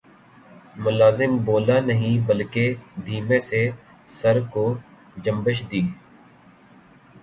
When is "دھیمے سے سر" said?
3.05-4.39